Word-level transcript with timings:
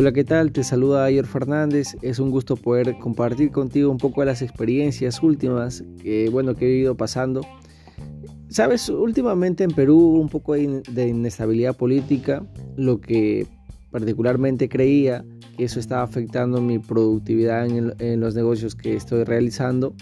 Hola, 0.00 0.12
¿qué 0.12 0.22
tal? 0.22 0.52
Te 0.52 0.62
saluda 0.62 1.06
Ayer 1.06 1.26
Fernández. 1.26 1.96
Es 2.02 2.20
un 2.20 2.30
gusto 2.30 2.54
poder 2.54 2.98
compartir 2.98 3.50
contigo 3.50 3.90
un 3.90 3.98
poco 3.98 4.20
de 4.20 4.26
las 4.26 4.42
experiencias 4.42 5.20
últimas 5.24 5.82
que, 6.00 6.28
bueno, 6.30 6.54
que 6.54 6.66
he 6.66 6.78
ido 6.78 6.96
pasando. 6.96 7.40
Sabes, 8.48 8.88
últimamente 8.90 9.64
en 9.64 9.72
Perú 9.72 9.98
un 9.98 10.28
poco 10.28 10.54
de 10.54 11.08
inestabilidad 11.08 11.76
política, 11.76 12.46
lo 12.76 13.00
que 13.00 13.48
particularmente 13.90 14.68
creía 14.68 15.24
que 15.56 15.64
eso 15.64 15.80
estaba 15.80 16.04
afectando 16.04 16.60
mi 16.60 16.78
productividad 16.78 17.66
en, 17.66 18.20
los 18.20 18.36
negocios 18.36 18.76
que 18.76 18.94
estoy 18.94 19.24
realizando. 19.24 19.94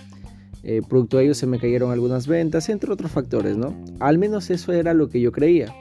Eh, 0.62 0.82
producto 0.86 1.16
de 1.16 1.24
ello 1.24 1.34
se 1.34 1.46
me 1.46 1.58
cayeron 1.58 1.90
algunas 1.90 2.26
ventas, 2.26 2.68
entre 2.68 2.92
otros 2.92 3.10
factores, 3.10 3.56
¿no? 3.56 3.74
Al 4.00 4.18
menos 4.18 4.50
eso 4.50 4.74
era 4.74 4.92
lo 4.92 5.08
que 5.08 5.22
yo 5.22 5.32
creía. 5.32 5.72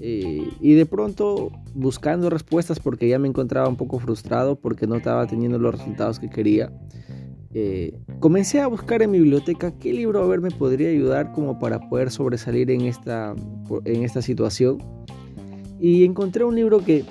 Eh, 0.00 0.48
y 0.60 0.74
de 0.74 0.86
pronto, 0.86 1.50
buscando 1.74 2.30
respuestas, 2.30 2.80
porque 2.80 3.08
ya 3.08 3.18
me 3.18 3.28
encontraba 3.28 3.68
un 3.68 3.76
poco 3.76 3.98
frustrado 3.98 4.56
porque 4.56 4.86
no 4.86 4.96
estaba 4.96 5.26
teniendo 5.26 5.58
los 5.58 5.78
resultados 5.78 6.18
que 6.18 6.28
quería, 6.28 6.72
eh, 7.54 7.98
comencé 8.20 8.60
a 8.60 8.66
buscar 8.66 9.00
en 9.00 9.10
mi 9.10 9.18
biblioteca 9.18 9.72
qué 9.78 9.90
libro 9.90 10.22
a 10.22 10.26
ver 10.26 10.42
me 10.42 10.50
podría 10.50 10.90
ayudar 10.90 11.32
como 11.32 11.58
para 11.58 11.80
poder 11.88 12.10
sobresalir 12.10 12.70
en 12.70 12.82
esta, 12.82 13.34
en 13.86 14.02
esta 14.02 14.20
situación. 14.20 14.78
Y 15.80 16.04
encontré 16.04 16.44
un 16.44 16.54
libro 16.54 16.84
que 16.84 17.04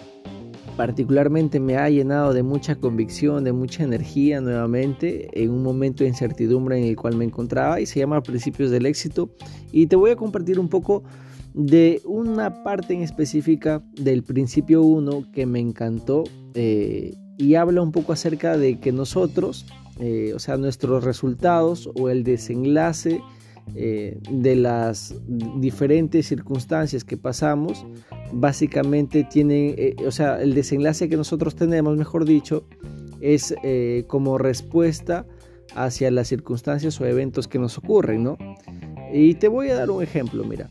particularmente 0.78 1.60
me 1.60 1.78
ha 1.78 1.90
llenado 1.90 2.34
de 2.34 2.44
mucha 2.44 2.76
convicción, 2.76 3.44
de 3.44 3.54
mucha 3.54 3.84
energía 3.84 4.42
nuevamente 4.42 5.30
en 5.34 5.50
un 5.50 5.64
momento 5.64 6.04
de 6.04 6.10
incertidumbre 6.10 6.78
en 6.78 6.90
el 6.90 6.96
cual 6.96 7.16
me 7.16 7.26
encontraba 7.26 7.80
y 7.80 7.86
se 7.86 8.00
llama 8.00 8.22
Principios 8.22 8.70
del 8.70 8.86
Éxito. 8.86 9.32
Y 9.72 9.88
te 9.88 9.96
voy 9.96 10.12
a 10.12 10.16
compartir 10.16 10.60
un 10.60 10.70
poco 10.70 11.04
de 11.56 12.02
una 12.04 12.64
parte 12.64 12.94
en 12.94 13.02
específica 13.02 13.82
del 13.94 14.24
principio 14.24 14.82
1 14.82 15.32
que 15.32 15.46
me 15.46 15.62
encantó 15.62 16.26
eh, 16.54 17.16
y 17.38 17.56
habla 17.56 17.82
un 17.82 17.94
poco 17.94 18.12
acerca 18.12 18.58
de 18.58 18.78
que 18.80 18.92
nosotros, 18.92 19.66
eh, 20.00 20.34
o 20.36 20.40
sea, 20.40 20.58
nuestros 20.58 21.06
resultados 21.06 21.90
o 21.96 22.10
el 22.10 22.26
desenlace 22.26 23.22
eh, 23.74 24.20
de 24.30 24.56
las 24.58 25.16
diferentes 25.58 26.28
circunstancias 26.28 27.06
que 27.06 27.16
pasamos, 27.16 27.86
básicamente 28.34 29.24
tiene, 29.24 29.96
o 30.06 30.12
sea, 30.12 30.42
el 30.42 30.54
desenlace 30.56 31.08
que 31.08 31.16
nosotros 31.16 31.56
tenemos, 31.56 31.96
mejor 31.96 32.26
dicho, 32.26 32.68
es 33.22 33.56
como 34.08 34.38
respuesta 34.38 35.26
hacia 35.74 36.12
las 36.12 36.28
circunstancias 36.28 37.00
o 37.00 37.06
eventos 37.06 37.48
que 37.48 37.60
nos 37.60 37.78
ocurren, 37.78 38.24
¿no? 38.24 38.38
Y 39.14 39.36
te 39.36 39.48
voy 39.48 39.70
a 39.70 39.76
dar 39.76 39.90
un 39.90 40.04
ejemplo, 40.04 40.44
mira. 40.44 40.70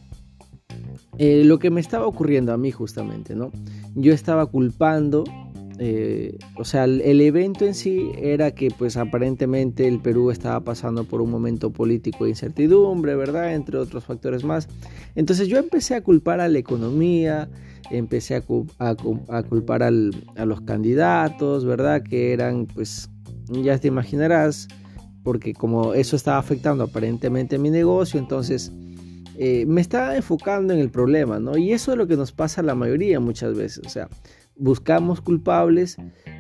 Eh, 1.19 1.45
lo 1.45 1.59
que 1.59 1.71
me 1.71 1.81
estaba 1.81 2.07
ocurriendo 2.07 2.53
a 2.53 2.57
mí 2.57 2.71
justamente, 2.71 3.35
¿no? 3.35 3.53
Yo 3.95 4.13
estaba 4.13 4.47
culpando, 4.47 5.25
eh, 5.79 6.39
o 6.57 6.65
sea, 6.65 6.85
el, 6.85 7.21
evento 7.21 7.65
en 7.65 7.75
sí 7.75 8.11
era 8.17 8.53
que 8.53 8.71
pues 8.77 8.97
aparentemente 8.97 9.87
el 9.87 10.01
Perú 10.01 10.31
estaba 10.31 10.61
pasando 10.61 11.05
por 11.05 11.21
un 11.21 11.31
momento 11.31 11.73
político 11.73 12.25
de 12.25 12.31
incertidumbre, 12.31 13.15
¿verdad? 13.17 13.55
Entre 13.55 13.79
otros 13.79 14.05
factores 14.05 14.45
más. 14.45 14.69
Entonces 15.15 15.49
yo 15.49 15.59
empecé 15.59 15.95
a 15.95 16.03
culpar 16.03 16.41
a 16.41 16.49
la 16.49 16.59
economía, 16.59 17.49
empecé 17.91 18.37
a, 18.37 18.41
culpar 18.41 19.83
a 19.83 19.91
los 19.91 20.61
candidatos, 20.63 21.65
¿verdad? 21.65 22.03
Que 22.03 22.33
eran 22.33 22.67
pues, 22.67 23.11
ya 23.49 23.79
te 23.79 23.89
imaginarás, 23.89 24.69
porque 25.23 25.55
como 25.55 25.95
eso 25.95 26.17
estaba 26.17 26.39
afectando 26.39 26.85
aparentemente 26.85 27.59
mi 27.59 27.71
negocio, 27.71 28.21
entonces 28.21 28.73
eh, 29.39 29.65
me 29.67 29.81
estaba 29.81 30.17
enfocando 30.17 30.73
en 30.73 30.81
el 30.81 30.91
problema, 30.91 31.41
¿no? 31.41 31.57
Y 31.57 31.73
eso 31.73 31.93
es 31.93 31.99
lo 31.99 32.07
que 32.07 32.17
nos 32.17 32.33
pasa 32.33 32.61
a 32.61 32.65
la 32.65 32.75
mayoría 32.75 33.21
muchas 33.21 33.57
veces, 33.57 33.85
o 33.85 33.89
sea, 33.89 34.09
buscamos 34.57 35.21
culpables 35.21 35.97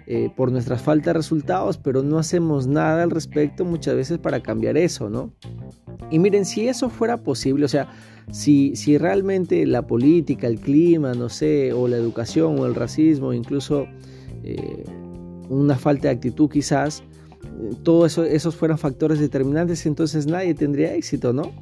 eh, 0.07 0.31
por 0.37 0.53
nuestras 0.53 0.83
falta 0.83 1.11
de 1.11 1.15
resultados, 1.15 1.79
pero 1.79 2.03
no 2.03 2.19
hacemos 2.19 2.67
nada 2.67 3.03
al 3.03 3.11
respecto 3.11 3.65
muchas 3.65 3.97
veces 3.97 4.19
para 4.19 4.41
cambiar 4.41 4.77
eso, 4.77 5.11
¿no? 5.11 5.33
Y 6.11 6.19
miren, 6.19 6.45
si 6.45 6.69
eso 6.69 6.91
fuera 6.91 7.23
posible, 7.23 7.65
o 7.65 7.69
sea, 7.69 7.89
si, 8.31 8.77
si 8.77 8.99
realmente 8.99 9.67
la 9.67 9.87
política, 9.87 10.47
el 10.47 10.61
clima, 10.61 11.15
no 11.15 11.29
sé, 11.29 11.73
o 11.73 11.89
la 11.89 11.97
educación 11.97 12.59
o 12.59 12.67
el 12.67 12.75
racismo, 12.75 13.33
incluso 13.33 13.87
eh, 14.43 14.85
una 15.49 15.77
falta 15.77 16.09
de 16.09 16.15
actitud 16.15 16.49
quizás, 16.51 17.03
todos 17.83 18.13
eso, 18.13 18.25
esos 18.25 18.57
fueran 18.57 18.79
factores 18.79 19.19
determinantes, 19.19 19.87
entonces 19.87 20.27
nadie 20.27 20.55
tendría 20.55 20.95
éxito, 20.95 21.33
¿no? 21.33 21.53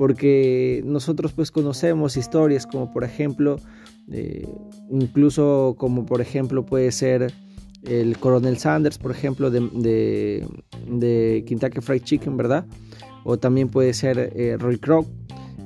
Porque 0.00 0.80
nosotros 0.86 1.34
pues 1.34 1.50
conocemos 1.50 2.16
historias 2.16 2.66
como 2.66 2.90
por 2.90 3.04
ejemplo, 3.04 3.56
eh, 4.10 4.48
incluso 4.90 5.74
como 5.76 6.06
por 6.06 6.22
ejemplo 6.22 6.64
puede 6.64 6.90
ser 6.90 7.34
el 7.82 8.16
coronel 8.16 8.56
Sanders, 8.56 8.96
por 8.96 9.10
ejemplo, 9.10 9.50
de, 9.50 10.48
de, 10.86 11.44
Kentucky 11.46 11.82
Fried 11.82 12.02
Chicken, 12.02 12.38
¿verdad? 12.38 12.64
O 13.24 13.38
también 13.38 13.68
puede 13.68 13.92
ser 13.92 14.32
eh, 14.34 14.56
Roy 14.58 14.78
Kroc, 14.78 15.06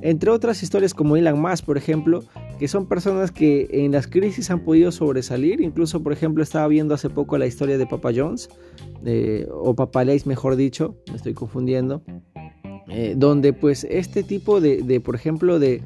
entre 0.01 0.29
otras 0.31 0.61
historias 0.63 0.93
como 0.93 1.15
Elon 1.15 1.39
Musk, 1.39 1.63
por 1.63 1.77
ejemplo, 1.77 2.21
que 2.59 2.67
son 2.67 2.87
personas 2.87 3.31
que 3.31 3.69
en 3.71 3.93
las 3.93 4.05
crisis 4.05 4.51
han 4.51 4.65
podido 4.65 4.91
sobresalir. 4.91 5.61
Incluso, 5.61 6.03
por 6.03 6.11
ejemplo, 6.11 6.43
estaba 6.43 6.67
viendo 6.67 6.93
hace 6.93 7.09
poco 7.09 7.37
la 7.37 7.47
historia 7.47 7.77
de 7.77 7.87
Papa 7.87 8.11
Jones, 8.13 8.49
eh, 9.05 9.47
o 9.49 9.73
Papa 9.75 10.03
Lace, 10.03 10.27
mejor 10.27 10.57
dicho, 10.57 10.97
me 11.09 11.15
estoy 11.15 11.33
confundiendo. 11.33 12.03
Eh, 12.87 13.15
donde 13.17 13.51
pues 13.51 13.83
este 13.89 14.21
tipo 14.21 14.61
de, 14.61 15.01
por 15.03 15.15
ejemplo, 15.15 15.57
de, 15.57 15.81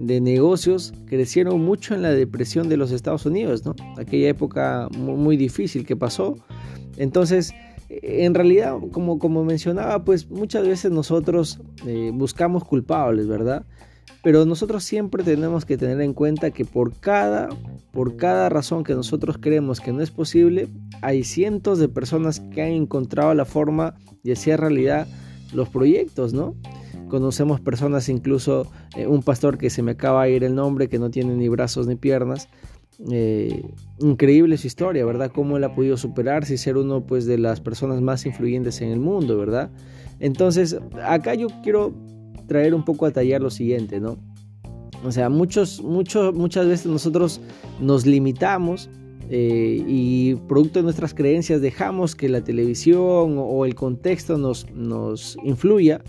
negocios 0.00 0.92
crecieron 1.06 1.60
mucho 1.60 1.94
en 1.94 2.02
la 2.02 2.10
depresión 2.10 2.68
de 2.68 2.76
los 2.76 2.90
Estados 2.90 3.26
Unidos, 3.26 3.64
¿no? 3.64 3.76
Aquella 3.96 4.28
época 4.28 4.88
muy, 4.90 5.36
difícil 5.36 5.86
que 5.86 5.94
pasó. 5.94 6.36
Entonces, 6.96 7.52
en 7.88 8.34
realidad, 8.34 8.74
como, 8.90 9.20
como 9.20 9.44
mencionaba, 9.44 10.04
pues 10.04 10.30
muchas 10.30 10.66
veces 10.66 10.90
nosotros 10.90 11.60
eh, 11.86 12.10
buscamos 12.12 12.64
culpables, 12.64 13.28
¿verdad? 13.28 13.64
Pero 14.24 14.44
nosotros 14.44 14.82
siempre 14.82 15.22
tenemos 15.22 15.64
que 15.64 15.76
tener 15.76 16.00
en 16.00 16.12
cuenta 16.12 16.50
que 16.50 16.64
por 16.64 16.98
cada, 16.98 17.48
por 17.92 18.16
cada 18.16 18.48
razón 18.48 18.82
que 18.82 18.94
nosotros 18.94 19.38
creemos 19.40 19.80
que 19.80 19.92
no 19.92 20.00
es 20.00 20.10
posible, 20.10 20.68
hay 21.02 21.22
cientos 21.22 21.78
de 21.78 21.88
personas 21.88 22.40
que 22.40 22.62
han 22.62 22.70
encontrado 22.70 23.32
la 23.34 23.44
forma 23.44 23.94
de 24.24 24.32
hacer 24.32 24.60
realidad 24.60 25.06
los 25.52 25.68
proyectos, 25.68 26.32
¿no? 26.32 26.54
Conocemos 27.08 27.60
personas, 27.60 28.08
incluso 28.08 28.66
eh, 28.96 29.06
un 29.06 29.22
pastor 29.22 29.58
que 29.58 29.70
se 29.70 29.82
me 29.82 29.92
acaba 29.92 30.24
de 30.24 30.32
ir 30.32 30.44
el 30.44 30.54
nombre, 30.54 30.88
que 30.88 30.98
no 30.98 31.10
tiene 31.10 31.34
ni 31.36 31.48
brazos 31.48 31.86
ni 31.86 31.96
piernas. 31.96 32.48
Eh, 33.10 33.64
increíble 33.98 34.56
su 34.58 34.66
historia, 34.66 35.04
¿verdad? 35.04 35.30
Cómo 35.34 35.56
él 35.56 35.64
ha 35.64 35.74
podido 35.74 35.96
superarse 35.96 36.54
y 36.54 36.58
ser 36.58 36.76
uno 36.76 37.04
pues, 37.04 37.26
de 37.26 37.38
las 37.38 37.60
personas 37.60 38.00
más 38.00 38.24
influyentes 38.26 38.80
en 38.80 38.90
el 38.90 39.00
mundo, 39.00 39.36
¿verdad? 39.36 39.70
Entonces, 40.20 40.78
acá 41.04 41.34
yo 41.34 41.48
quiero 41.62 41.92
traer 42.46 42.74
un 42.74 42.84
poco 42.84 43.06
a 43.06 43.10
tallar 43.10 43.40
lo 43.40 43.50
siguiente, 43.50 44.00
¿no? 44.00 44.18
O 45.04 45.10
sea, 45.10 45.28
muchos, 45.28 45.82
muchos, 45.82 46.34
muchas 46.34 46.66
veces 46.66 46.86
nosotros 46.86 47.40
nos 47.80 48.06
limitamos 48.06 48.88
eh, 49.30 49.82
y 49.86 50.34
producto 50.34 50.78
de 50.78 50.84
nuestras 50.84 51.14
creencias 51.14 51.60
dejamos 51.60 52.14
que 52.14 52.28
la 52.28 52.42
televisión 52.42 53.36
o 53.38 53.64
el 53.64 53.74
contexto 53.74 54.38
nos, 54.38 54.70
nos 54.72 55.36
influya 55.44 56.02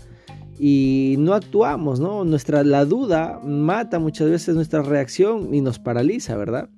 y 0.58 1.16
no 1.18 1.34
actuamos, 1.34 2.00
¿no? 2.00 2.24
Nuestra, 2.24 2.62
la 2.64 2.84
duda 2.84 3.40
mata 3.44 3.98
muchas 3.98 4.30
veces 4.30 4.54
nuestra 4.54 4.82
reacción 4.82 5.54
y 5.54 5.60
nos 5.60 5.78
paraliza, 5.78 6.36
¿verdad? 6.36 6.68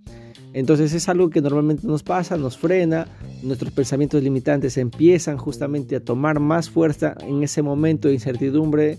Entonces 0.53 0.95
es 0.95 1.09
algo 1.11 1.29
que 1.29 1.43
normalmente 1.43 1.87
nos 1.87 2.03
pasa, 2.03 2.39
nos 2.39 2.57
frena, 2.57 3.07
nuestros 3.43 3.73
pensamientos 3.73 4.23
limitantes 4.23 4.79
empiezan 4.79 5.37
justamente 5.37 5.97
a 5.97 6.01
tomar 6.01 6.41
más 6.41 6.71
fuerza 6.71 7.15
en 7.21 7.43
ese 7.43 7.61
momento 7.61 8.09
de 8.09 8.15
incertidumbre 8.15 8.99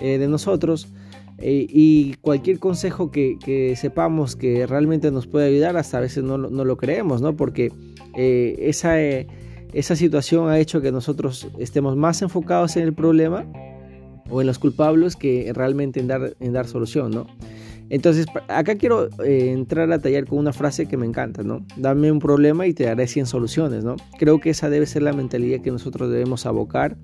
eh, 0.00 0.16
de 0.16 0.28
nosotros 0.28 0.88
eh, 1.38 1.66
y 1.68 2.14
cualquier 2.20 2.58
consejo 2.58 3.10
que, 3.10 3.74
sepamos 3.76 4.36
que 4.36 4.66
realmente 4.66 5.10
nos 5.10 5.26
puede 5.26 5.48
ayudar, 5.48 5.76
hasta 5.76 5.98
a 5.98 6.00
veces 6.00 6.22
no, 6.22 6.38
lo 6.38 6.76
creemos, 6.76 7.20
¿no? 7.20 7.36
Porque 7.36 7.72
eh, 8.16 8.56
esa, 8.60 9.00
eh, 9.00 9.26
esa 9.72 9.96
situación 9.96 10.48
ha 10.48 10.58
hecho 10.58 10.80
que 10.80 10.92
nosotros 10.92 11.48
estemos 11.58 11.96
más 11.96 12.22
enfocados 12.22 12.76
en 12.76 12.84
el 12.84 12.94
problema 12.94 13.44
o 14.30 14.40
en 14.40 14.46
los 14.46 14.58
culpables 14.58 15.16
que 15.16 15.50
realmente 15.54 16.00
en 16.00 16.06
dar, 16.06 16.36
en 16.38 16.52
dar 16.52 16.66
solución, 16.66 17.10
¿no? 17.10 17.26
Entonces, 17.90 18.26
acá 18.48 18.76
quiero 18.76 19.10
entrar 19.22 19.92
a 19.92 19.98
tallar 19.98 20.24
con 20.26 20.38
una 20.38 20.54
frase 20.54 20.86
que 20.86 20.96
me 20.96 21.04
encanta, 21.04 21.42
¿no? 21.42 21.66
Dame 21.76 22.10
un 22.10 22.18
problema 22.18 22.66
y 22.66 22.72
te 22.72 22.84
daré 22.84 23.06
100 23.06 23.26
soluciones, 23.26 23.84
¿no? 23.84 23.96
Creo 24.18 24.40
que 24.40 24.48
esa 24.50 24.70
debe 24.70 24.86
ser 24.86 25.02
la 25.02 25.12
mentalidad 25.12 25.60
que 25.60 25.70
nosotros 25.70 26.10
debemos 26.10 26.46
abocar, 26.46 26.96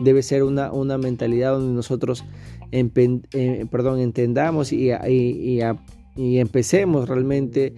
debe 0.00 0.22
ser 0.22 0.42
una, 0.42 0.72
una 0.72 0.98
mentalidad 0.98 1.52
donde 1.52 1.74
nosotros 1.74 2.24
eh, 2.70 3.66
perdón, 3.70 4.00
entendamos 4.00 4.72
y, 4.72 4.90
y, 4.90 5.60
empecemos 6.38 7.08
realmente 7.08 7.74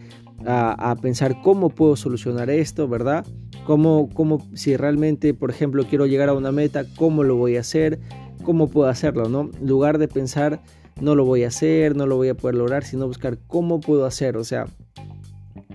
a, 0.46 0.94
pensar 1.02 1.42
cómo 1.42 1.70
puedo 1.70 1.96
solucionar 1.96 2.48
esto, 2.50 2.86
¿verdad? 2.88 3.26
Cómo, 3.66 4.08
cómo, 4.14 4.46
si 4.54 4.76
realmente, 4.76 5.34
por 5.34 5.50
ejemplo, 5.50 5.84
quiero 5.88 6.06
llegar 6.06 6.28
a 6.28 6.34
una 6.34 6.52
meta, 6.52 6.84
cómo 6.96 7.24
lo 7.24 7.36
voy 7.36 7.56
a 7.56 7.60
hacer, 7.60 7.98
cómo 8.44 8.68
puedo 8.68 8.88
hacerlo, 8.88 9.28
¿no? 9.28 9.50
En 9.60 9.66
lugar 9.66 9.98
de 9.98 10.06
pensar, 10.06 10.62
no 11.00 11.14
lo 11.14 11.24
voy 11.24 11.42
a 11.44 11.48
hacer, 11.48 11.96
no 11.96 12.06
lo 12.06 12.16
voy 12.16 12.28
a 12.28 12.34
poder 12.34 12.54
lograr, 12.54 12.84
sino 12.84 13.06
buscar 13.06 13.38
cómo 13.48 13.80
puedo 13.80 14.06
hacer, 14.06 14.36
o 14.36 14.44
sea, 14.44 14.66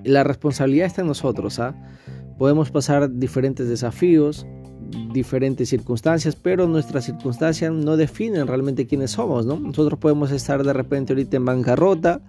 la 0.04 0.24
responsabilidad 0.24 0.88
está 0.88 1.02
en 1.02 1.08
nosotros. 1.08 1.60
¿ah? 1.60 1.76
Podemos 2.38 2.72
pasar 2.72 3.14
diferentes 3.18 3.68
desafíos, 3.68 4.46
diferentes 5.14 5.70
circunstancias, 5.70 6.36
pero 6.36 6.68
nuestras 6.68 7.06
circunstancias 7.06 7.72
no 7.72 7.98
definen 7.98 8.48
realmente 8.48 8.88
quiénes 8.88 9.12
somos. 9.12 9.46
¿no? 9.46 9.60
Nosotros 9.60 10.00
podemos 10.00 10.32
estar 10.32 10.64
de 10.64 10.74
repente 10.74 11.14
ahorita 11.14 11.38
en 11.38 11.46
bancarrota, 11.46 12.22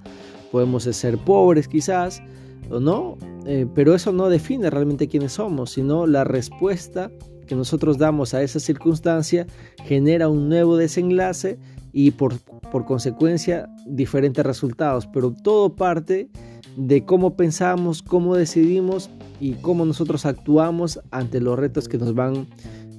podemos 0.50 0.84
ser 0.84 1.18
pobres 1.18 1.68
quizás, 1.68 2.22
o 2.70 2.80
no, 2.80 3.16
eh, 3.46 3.66
pero 3.74 3.94
eso 3.94 4.12
no 4.12 4.28
define 4.28 4.70
realmente 4.70 5.08
quiénes 5.08 5.32
somos, 5.32 5.70
sino 5.72 6.06
la 6.06 6.24
respuesta 6.24 7.10
que 7.46 7.56
nosotros 7.56 7.98
damos 7.98 8.32
a 8.32 8.42
esa 8.42 8.60
circunstancia 8.60 9.46
genera 9.84 10.28
un 10.28 10.48
nuevo 10.48 10.76
desenlace 10.76 11.58
y 11.92 12.12
por, 12.12 12.38
por 12.70 12.84
consecuencia 12.84 13.68
diferentes 13.86 14.46
resultados, 14.46 15.08
pero 15.08 15.32
todo 15.32 15.74
parte 15.74 16.30
de 16.76 17.04
cómo 17.04 17.34
pensamos, 17.34 18.02
cómo 18.02 18.36
decidimos 18.36 19.10
y 19.40 19.54
cómo 19.54 19.84
nosotros 19.84 20.26
actuamos 20.26 21.00
ante 21.10 21.40
los 21.40 21.58
retos 21.58 21.88
que 21.88 21.98
nos 21.98 22.14
van 22.14 22.46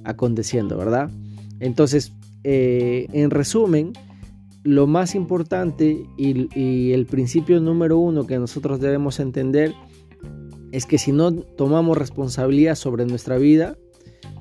aconteciendo, 0.04 0.76
¿verdad? 0.76 1.10
Entonces, 1.60 2.12
eh, 2.44 3.06
en 3.12 3.30
resumen, 3.30 3.92
lo 4.64 4.86
más 4.86 5.14
importante 5.14 6.06
y, 6.16 6.92
el 6.92 7.06
principio 7.06 7.60
número 7.60 7.98
uno 7.98 8.26
que 8.26 8.38
nosotros 8.38 8.80
debemos 8.80 9.20
entender 9.20 9.72
es 10.72 10.86
que 10.86 10.98
si 10.98 11.12
no 11.12 11.32
tomamos 11.32 11.96
responsabilidad 11.96 12.74
sobre 12.74 13.04
nuestra 13.06 13.38
vida, 13.38 13.76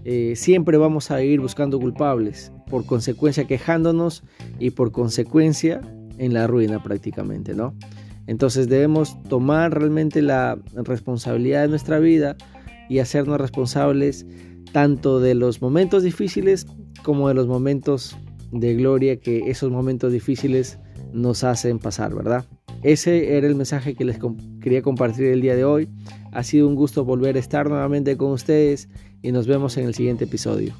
eh, 0.03 0.33
siempre 0.35 0.77
vamos 0.77 1.11
a 1.11 1.21
ir 1.23 1.39
buscando 1.39 1.79
culpables, 1.79 2.51
por 2.69 2.85
consecuencia 2.85 3.45
quejándonos 3.45 4.23
y 4.59 4.71
por 4.71 4.91
consecuencia 4.91 5.81
en 6.17 6.33
la 6.33 6.47
ruina 6.47 6.81
prácticamente, 6.81 7.53
¿no? 7.53 7.75
Entonces 8.27 8.69
debemos 8.69 9.21
tomar 9.23 9.77
realmente 9.77 10.21
la 10.21 10.59
responsabilidad 10.73 11.63
de 11.63 11.67
nuestra 11.67 11.99
vida 11.99 12.35
y 12.89 12.99
hacernos 12.99 13.39
responsables 13.39 14.25
tanto 14.71 15.19
de 15.19 15.35
los 15.35 15.61
momentos 15.61 16.03
difíciles 16.03 16.65
como 17.03 17.27
de 17.27 17.33
los 17.33 17.47
momentos 17.47 18.17
de 18.51 18.75
gloria 18.75 19.19
que 19.19 19.49
esos 19.49 19.71
momentos 19.71 20.11
difíciles 20.11 20.77
nos 21.13 21.43
hacen 21.43 21.79
pasar, 21.79 22.13
¿verdad? 22.13 22.45
Ese 22.83 23.37
era 23.37 23.47
el 23.47 23.55
mensaje 23.55 23.95
que 23.95 24.05
les 24.05 24.19
quería 24.61 24.81
compartir 24.81 25.25
el 25.25 25.41
día 25.41 25.55
de 25.55 25.63
hoy. 25.63 25.89
Ha 26.31 26.43
sido 26.43 26.67
un 26.67 26.75
gusto 26.75 27.05
volver 27.05 27.35
a 27.35 27.39
estar 27.39 27.69
nuevamente 27.69 28.17
con 28.17 28.31
ustedes 28.31 28.89
y 29.21 29.31
nos 29.31 29.47
vemos 29.47 29.77
en 29.77 29.85
el 29.85 29.93
siguiente 29.93 30.23
episodio. 30.23 30.73